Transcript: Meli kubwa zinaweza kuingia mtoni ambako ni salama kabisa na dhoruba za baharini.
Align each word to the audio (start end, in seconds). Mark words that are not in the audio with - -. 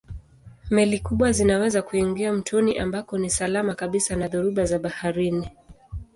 Meli 0.69 0.99
kubwa 0.99 1.31
zinaweza 1.31 1.81
kuingia 1.81 2.33
mtoni 2.33 2.77
ambako 2.79 3.17
ni 3.17 3.29
salama 3.29 3.75
kabisa 3.75 4.15
na 4.15 4.27
dhoruba 4.27 4.65
za 4.65 4.79
baharini. 4.79 5.49